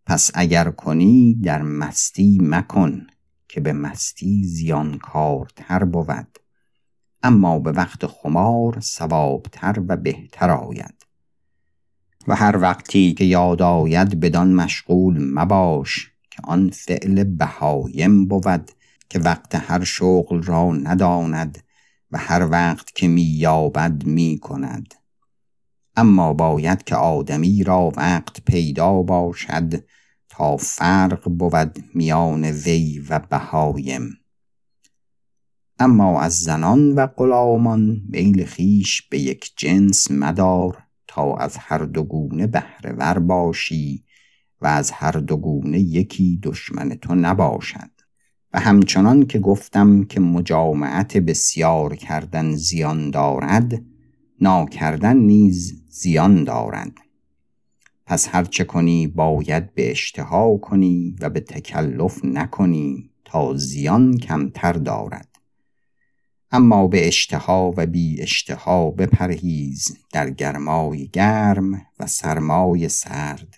پس 0.06 0.32
اگر 0.34 0.71
کنی 0.71 1.36
در 1.43 1.62
مستی 1.62 2.38
مکن 2.41 3.08
که 3.47 3.62
به 3.62 3.73
مستی 3.73 4.43
زیانکارتر 4.43 5.84
بود. 5.84 6.39
اما 7.23 7.60
به 7.60 7.71
وقت 7.71 8.06
خمار 8.06 8.80
سوابتر 8.80 9.84
و 9.88 9.97
بهتر 9.97 10.52
آید. 10.52 11.03
و 12.27 12.36
هر 12.36 12.57
وقتی 12.57 13.13
که 13.13 13.25
یاد 13.25 13.62
آید 13.62 14.19
بدان 14.19 14.53
مشغول 14.53 15.33
مباش 15.33 16.12
که 16.31 16.41
آن 16.43 16.69
فعل 16.69 17.23
بهایم 17.23 18.27
بود 18.27 18.71
که 19.09 19.19
وقت 19.19 19.55
هر 19.55 19.83
شغل 19.83 20.43
را 20.43 20.71
نداند 20.71 21.63
و 22.12 22.17
هر 22.17 22.49
وقت 22.49 22.95
که 22.95 23.07
مییابد 23.07 24.05
می 24.05 24.39
کند 24.41 24.93
اما 25.95 26.33
باید 26.33 26.83
که 26.83 26.95
آدمی 26.95 27.63
را 27.63 27.91
وقت 27.97 28.41
پیدا 28.45 29.01
باشد 29.01 29.83
تا 30.29 30.57
فرق 30.57 31.29
بود 31.29 31.83
میان 31.93 32.43
وی 32.43 32.99
و 33.09 33.19
بهایم. 33.19 34.17
اما 35.79 36.21
از 36.21 36.39
زنان 36.39 36.91
و 36.91 37.07
غلامان 37.07 38.01
میل 38.09 38.45
خیش 38.45 39.01
به 39.01 39.19
یک 39.19 39.53
جنس 39.57 40.12
مدار 40.12 40.83
تا 41.08 41.36
از 41.36 41.58
هر 41.58 41.78
دو 41.78 42.04
گونه 42.04 42.48
بهره 42.48 43.20
باشی 43.20 44.04
و 44.62 44.68
از 44.68 44.92
هر 44.92 45.12
دو 45.12 45.38
گونه 45.38 45.80
یکی 45.80 46.39
دشمن 46.44 46.89
تو 46.89 47.16
نباشد. 47.16 47.89
و 48.54 48.60
همچنان 48.60 49.26
که 49.26 49.39
گفتم 49.39 50.04
که 50.04 50.20
مجامعت 50.20 51.18
بسیار 51.18 51.96
کردن 51.96 52.56
زیان 52.56 53.12
دارد 53.12 53.82
ناکردن 54.42 55.18
نیز 55.18 55.84
زیان 55.89 56.44
دارد. 56.44 56.92
پس 58.06 58.28
هرچه 58.32 58.63
کنی 58.63 59.08
باید 59.08 59.74
به 59.74 59.92
اشتها 59.92 60.58
کنی 60.58 61.16
و 61.22 61.30
به 61.30 61.39
تکلف 61.39 62.26
نکنی 62.26 63.10
تا 63.26 63.54
زیان 63.54 64.18
کمتر 64.18 64.74
دارد. 64.74 65.33
اما 66.56 66.88
به 66.88 67.08
اشتها 67.08 67.74
و 67.78 67.86
بی 67.86 68.22
اشتها 68.22 68.92
بپرهیز 68.92 69.98
در 70.12 70.30
گرمای 70.30 71.08
گرم 71.08 71.86
و 72.00 72.08
سرمای 72.08 72.89
سرد 72.89 73.56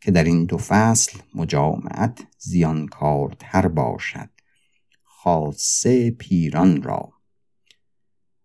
که 0.00 0.10
در 0.10 0.24
این 0.24 0.44
دو 0.44 0.58
فصل 0.58 1.18
مجامعت 1.34 2.22
زیانکارتر 2.38 3.68
باشد. 3.68 4.28
خاصه 5.02 6.10
پیران 6.10 6.82
را. 6.82 7.12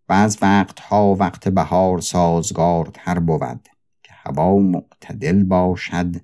و 0.08 0.12
از 0.12 0.38
وقتها 0.42 1.14
وقت 1.14 1.48
بهار 1.48 2.00
سازگارتر 2.00 3.18
بود 3.18 3.68
که 4.02 4.12
هوا 4.12 4.58
معتدل 4.58 5.44
باشد 5.44 6.16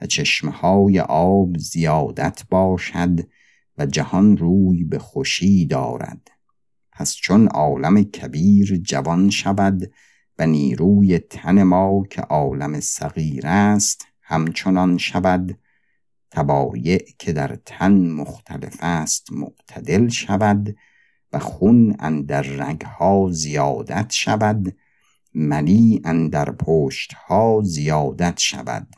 و 0.00 0.06
چشمه 0.06 0.50
های 0.50 1.00
آب 1.00 1.58
زیادت 1.58 2.42
باشد 2.50 3.20
و 3.78 3.86
جهان 3.86 4.36
روی 4.36 4.84
به 4.84 4.98
خوشی 4.98 5.66
دارد. 5.66 6.31
پس 7.02 7.14
چون 7.14 7.48
عالم 7.48 8.02
کبیر 8.02 8.76
جوان 8.76 9.30
شود 9.30 9.92
و 10.38 10.46
نیروی 10.46 11.18
تن 11.18 11.62
ما 11.62 12.02
که 12.10 12.22
عالم 12.22 12.80
صغیر 12.80 13.46
است 13.46 14.06
همچنان 14.20 14.98
شود 14.98 15.58
تبایع 16.30 17.04
که 17.18 17.32
در 17.32 17.58
تن 17.66 18.10
مختلف 18.10 18.76
است 18.80 19.32
معتدل 19.32 20.08
شود 20.08 20.76
و 21.32 21.38
خون 21.38 21.96
اندر 21.98 22.42
رگها 22.42 23.28
زیادت 23.32 24.10
شود 24.10 24.76
منی 25.34 26.00
اندر 26.04 26.50
پشتها 26.50 27.60
زیادت 27.64 28.38
شود. 28.38 28.96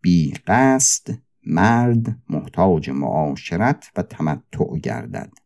بی 0.00 0.34
قصد 0.46 1.18
مرد 1.46 2.16
محتاج 2.28 2.90
معاشرت 2.90 3.90
و 3.96 4.02
تمتع 4.02 4.78
گردد. 4.82 5.43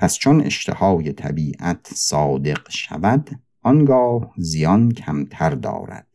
پس 0.00 0.18
چون 0.18 0.40
اشتهای 0.40 1.12
طبیعت 1.12 1.94
صادق 1.94 2.70
شود 2.70 3.30
آنگاه 3.62 4.34
زیان 4.36 4.92
کمتر 4.92 5.50
دارد. 5.50 6.06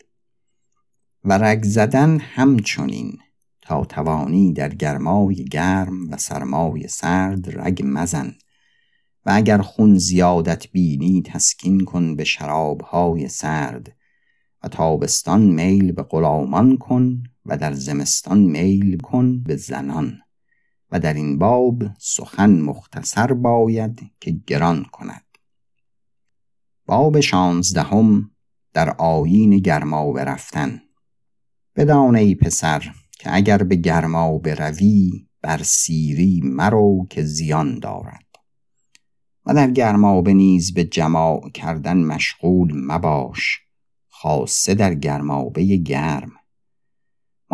و 1.23 1.37
رگ 1.37 1.63
زدن 1.63 2.19
همچنین 2.19 3.17
تا 3.61 3.85
توانی 3.85 4.53
در 4.53 4.69
گرمای 4.69 5.35
گرم 5.35 6.11
و 6.11 6.17
سرمای 6.17 6.87
سرد 6.87 7.59
رگ 7.59 7.81
مزن. 7.85 8.35
و 9.25 9.31
اگر 9.33 9.61
خون 9.61 9.97
زیادت 9.97 10.67
بینی 10.67 11.21
تسکین 11.21 11.85
کن 11.85 12.15
به 12.15 12.23
شرابهای 12.23 13.27
سرد. 13.27 13.95
و 14.63 14.67
تابستان 14.67 15.41
میل 15.41 15.91
به 15.91 16.03
غلامان 16.03 16.77
کن 16.77 17.23
و 17.45 17.57
در 17.57 17.73
زمستان 17.73 18.39
میل 18.39 18.97
کن 18.97 19.43
به 19.43 19.55
زنان. 19.55 20.19
و 20.95 20.99
در 20.99 21.13
این 21.13 21.37
باب 21.37 21.83
سخن 21.99 22.61
مختصر 22.61 23.33
باید 23.33 24.11
که 24.19 24.31
گران 24.47 24.83
کند. 24.83 25.25
باب 26.85 27.19
شانزدهم 27.19 28.31
در 28.73 28.89
آیین 28.89 29.57
گرما 29.57 30.11
برفتن 30.11 30.81
بدان 31.75 32.15
ای 32.15 32.35
پسر 32.35 32.93
که 33.11 33.35
اگر 33.35 33.57
به 33.57 33.75
گرما 33.75 34.37
بروی 34.37 35.27
بر 35.41 35.63
سیری 35.63 36.41
مرو 36.43 37.07
که 37.09 37.23
زیان 37.23 37.79
دارد. 37.79 38.25
و 39.45 39.53
در 39.53 39.71
گرمابه 39.71 40.33
نیز 40.33 40.73
به 40.73 40.83
جماع 40.83 41.49
کردن 41.49 41.97
مشغول 41.97 42.73
مباش 42.75 43.59
خاصه 44.09 44.73
در 44.73 44.93
گرمابه 44.93 45.77
گرم. 45.77 46.31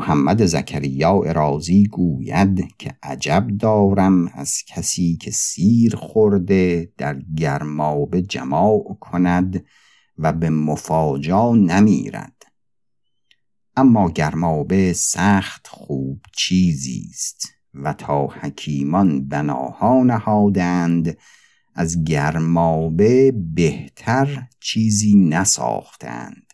محمد 0.01 0.45
زکریا 0.45 1.21
ارازی 1.25 1.83
گوید 1.83 2.77
که 2.77 2.95
عجب 3.03 3.47
دارم 3.59 4.27
از 4.27 4.63
کسی 4.67 5.17
که 5.17 5.31
سیر 5.31 5.95
خورده 5.95 6.91
در 6.97 7.19
گرمابه 7.37 8.21
جماع 8.21 8.97
کند 8.99 9.65
و 10.17 10.33
به 10.33 10.49
مفاجا 10.49 11.55
نمیرد. 11.55 12.43
اما 13.75 14.09
گرمابه 14.09 14.93
سخت 14.93 15.67
خوب 15.67 16.21
چیزی 16.35 17.07
است 17.09 17.47
و 17.73 17.93
تا 17.93 18.27
حکیمان 18.27 19.27
بناها 19.27 20.03
نهادند 20.03 21.17
از 21.75 22.03
گرمابه 22.03 23.33
بهتر 23.53 24.47
چیزی 24.59 25.15
نساختند. 25.15 26.50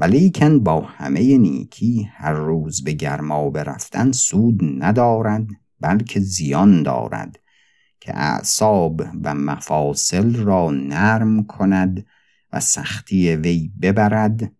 ولیکن 0.00 0.58
با 0.58 0.80
همه 0.80 1.38
نیکی 1.38 2.08
هر 2.12 2.32
روز 2.32 2.84
به 2.84 2.92
گرمابه 2.92 3.62
رفتن 3.62 4.12
سود 4.12 4.60
ندارد 4.78 5.46
بلکه 5.80 6.20
زیان 6.20 6.82
دارد 6.82 7.40
که 8.00 8.16
اعصاب 8.16 9.02
و 9.24 9.34
مفاصل 9.34 10.34
را 10.36 10.70
نرم 10.70 11.44
کند 11.44 12.06
و 12.52 12.60
سختی 12.60 13.36
وی 13.36 13.72
ببرد 13.82 14.52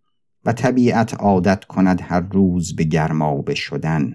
و 0.44 0.52
طبیعت 0.52 1.14
عادت 1.14 1.64
کند 1.64 2.00
هر 2.00 2.20
روز 2.20 2.76
به 2.76 2.84
گرمابه 2.84 3.54
شدن 3.54 4.14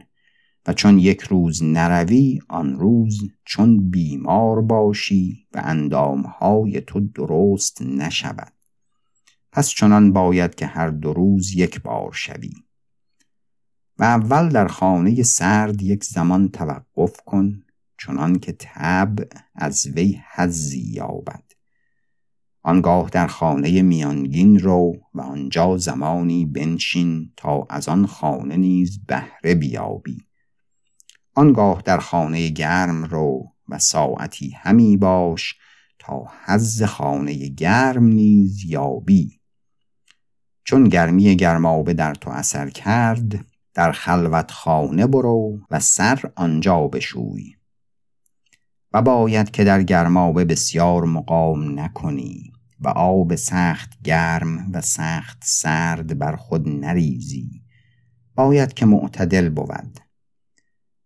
و 0.68 0.74
چون 0.74 1.00
یک 1.00 1.22
روز 1.22 1.64
نروی 1.64 2.40
آن 2.48 2.76
روز 2.80 3.18
چون 3.46 3.90
بیمار 3.90 4.62
باشی 4.62 5.48
و 5.54 5.62
اندامهای 5.64 6.82
تو 6.82 7.00
درست 7.00 7.82
نشود. 7.82 8.55
پس 9.56 9.70
چنان 9.70 10.14
باید 10.14 10.56
که 10.56 10.66
هر 10.66 10.90
دو 10.90 11.14
روز 11.14 11.54
یک 11.54 11.82
بار 11.82 12.12
شوی. 12.14 12.54
و 13.98 14.04
اول 14.04 14.50
در 14.50 14.68
خانه 14.68 15.24
سرد 15.24 15.82
یک 15.82 16.04
زمان 16.04 16.50
توقف 16.50 17.22
کن 17.26 17.64
چنان 17.98 18.40
که 18.40 18.56
تب 18.60 19.16
از 19.56 19.88
وی 19.88 20.22
حزی 20.36 20.82
یابد. 20.82 21.44
آنگاه 22.64 23.10
در 23.10 23.28
خانه 23.28 23.82
میانگین 23.82 24.60
رو 24.60 24.96
و 25.14 25.22
آنجا 25.22 25.78
زمانی 25.78 26.46
بنشین 26.46 27.34
تا 27.38 27.68
از 27.70 27.90
آن 27.90 28.06
خانه 28.06 28.58
نیز 28.58 29.06
بهره 29.08 29.56
بیابی. 29.56 30.18
آنگاه 31.36 31.82
در 31.86 31.98
خانه 31.98 32.50
گرم 32.50 33.04
رو 33.04 33.46
و 33.70 33.80
ساعتی 33.80 34.50
همی 34.50 34.98
باش 34.98 35.56
تا 36.00 36.24
حز 36.46 36.84
خانه 36.84 37.48
گرم 37.48 38.04
نیز 38.04 38.66
یابی. 38.66 39.40
چون 40.66 40.84
گرمی 40.84 41.36
گرمابه 41.36 41.94
در 41.94 42.14
تو 42.14 42.30
اثر 42.30 42.70
کرد 42.70 43.46
در 43.74 43.92
خلوت 43.92 44.52
خانه 44.52 45.08
برو 45.08 45.60
و 45.72 45.80
سر 45.80 46.32
آنجا 46.36 46.88
بشوی. 46.88 47.56
و 48.94 49.02
باید 49.02 49.52
که 49.52 49.64
در 49.64 49.84
گرمابه 49.84 50.46
بسیار 50.46 51.04
مقام 51.04 51.80
نکنی 51.80 52.54
و 52.80 52.88
آب 52.90 53.36
سخت 53.36 54.02
گرم 54.04 54.72
و 54.74 54.82
سخت 54.82 55.38
سرد 55.44 56.20
بر 56.20 56.36
خود 56.36 56.70
نریزی. 56.70 57.62
باید 58.36 58.74
که 58.74 58.86
معتدل 58.86 59.50
بود. 59.50 60.00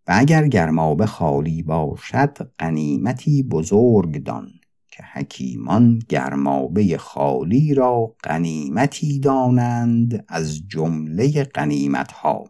و 0.06 0.12
اگر 0.16 0.48
گرمابه 0.48 1.06
خالی 1.06 1.62
باشد 1.62 2.50
غنیمتی 2.58 3.42
بزرگ 3.42 4.24
دان. 4.24 4.59
که 5.00 5.06
حکیمان 5.12 5.98
گرمابه 6.08 6.98
خالی 6.98 7.74
را 7.74 8.16
غنیمتی 8.24 9.20
دانند 9.20 10.24
از 10.28 10.68
جمله 10.68 11.44
غنیمت 11.44 12.12
ها 12.12 12.44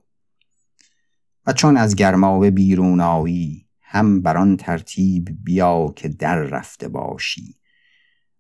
و 1.47 1.53
چون 1.53 1.77
از 1.77 1.95
گرمابه 1.95 2.51
بیرون 2.51 3.01
آیی 3.01 3.67
هم 3.81 4.23
بر 4.23 4.37
آن 4.37 4.57
ترتیب 4.57 5.29
بیا 5.45 5.93
که 5.97 6.09
در 6.09 6.37
رفته 6.37 6.89
باشی 6.89 7.55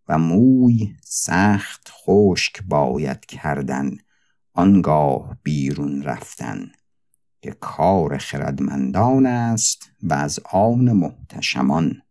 و 0.08 0.18
موی 0.18 0.94
سخت 1.02 1.88
خشک 1.90 2.62
باید 2.62 3.26
کردن 3.26 3.90
آنگاه 4.52 5.36
بیرون 5.42 6.02
رفتن 6.02 6.72
که 7.42 7.50
کار 7.60 8.18
خردمندان 8.18 9.26
است 9.26 9.92
و 10.02 10.14
از 10.14 10.40
آن 10.52 10.92
محتشمان. 10.92 12.02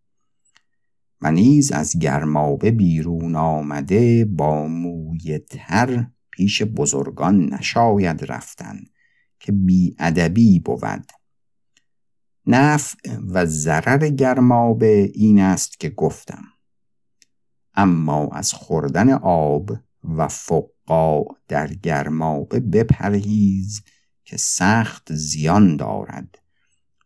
و 1.22 1.32
نیز 1.32 1.72
از 1.72 2.00
گرمابه 2.00 2.72
بیرون 2.72 3.36
آمده 3.36 4.26
با 4.26 4.68
موی 4.68 5.40
تر 5.40 6.08
پیش 6.32 6.62
بزرگان 6.62 7.54
نشاید 7.54 8.32
رفتن 8.32 8.80
که 9.40 9.52
بیادبی 9.52 10.60
بود. 10.60 11.12
نفع 12.46 13.18
و 13.28 13.46
ضرر 13.46 14.10
گرمابه 14.10 15.12
این 15.14 15.40
است 15.40 15.80
که 15.80 15.90
گفتم. 15.90 16.44
اما 17.74 18.30
از 18.34 18.54
خوردن 18.54 19.10
آب 19.24 19.72
و 20.04 20.28
فقا 20.28 21.24
در 21.48 21.68
گرمابه 21.68 22.60
بپرهیز 22.60 23.82
که 24.24 24.38
سخت 24.38 25.14
زیان 25.14 25.76
دارد 25.76 26.40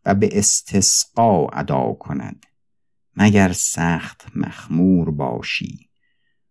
و 0.04 0.14
به 0.14 0.38
استسقا 0.38 1.46
ادا 1.46 1.92
کند. 1.92 2.46
مگر 3.16 3.52
سخت 3.52 4.26
مخمور 4.36 5.10
باشی؟ 5.10 5.90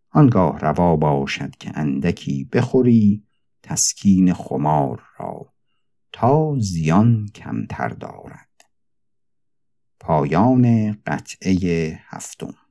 آنگاه 0.10 0.60
روا 0.60 0.96
باشد 0.96 1.56
که 1.56 1.72
اندکی 1.76 2.50
بخوری 2.54 3.24
تسکین 3.64 4.34
خمار 4.34 5.04
را 5.20 5.48
تا 6.12 6.56
زیان 6.60 7.28
کمتر 7.36 7.90
دارد. 7.90 8.50
پایان 10.00 10.94
قطعه 11.06 12.00
هفتم. 12.08 12.63